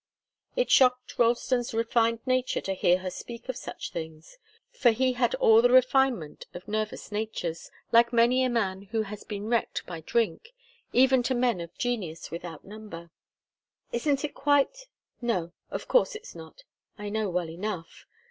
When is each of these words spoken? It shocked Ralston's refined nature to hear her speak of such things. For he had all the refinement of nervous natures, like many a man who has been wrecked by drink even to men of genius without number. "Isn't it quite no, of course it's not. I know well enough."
It 0.55 0.71
shocked 0.71 1.19
Ralston's 1.19 1.75
refined 1.75 2.21
nature 2.25 2.59
to 2.61 2.73
hear 2.73 2.97
her 3.01 3.11
speak 3.11 3.47
of 3.47 3.55
such 3.55 3.91
things. 3.91 4.39
For 4.71 4.89
he 4.89 5.13
had 5.13 5.35
all 5.35 5.61
the 5.61 5.69
refinement 5.69 6.47
of 6.55 6.67
nervous 6.67 7.11
natures, 7.11 7.69
like 7.91 8.11
many 8.11 8.43
a 8.43 8.49
man 8.49 8.81
who 8.85 9.03
has 9.03 9.23
been 9.23 9.47
wrecked 9.47 9.85
by 9.85 10.01
drink 10.01 10.53
even 10.91 11.21
to 11.21 11.35
men 11.35 11.61
of 11.61 11.77
genius 11.77 12.31
without 12.31 12.65
number. 12.65 13.11
"Isn't 13.91 14.25
it 14.25 14.33
quite 14.33 14.87
no, 15.21 15.51
of 15.69 15.87
course 15.87 16.15
it's 16.15 16.33
not. 16.33 16.63
I 16.97 17.09
know 17.11 17.29
well 17.29 17.51
enough." 17.51 18.07